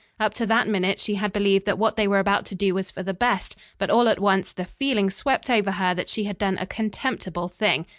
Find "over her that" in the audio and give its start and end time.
5.47-6.09